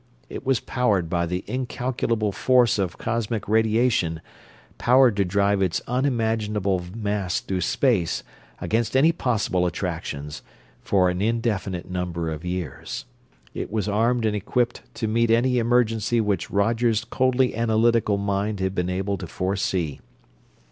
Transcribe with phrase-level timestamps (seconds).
[0.29, 4.19] It was powered by the incalculable force of cosmic radiation,
[4.79, 8.23] powered to drive its unimaginable mass through space,
[8.59, 10.41] against any possible attractions,
[10.81, 13.05] for an indefinite number of years.
[13.53, 18.73] It was armed and equipped to meet any emergency which Roger's coldly analytical mind had
[18.73, 20.01] been able to foresee.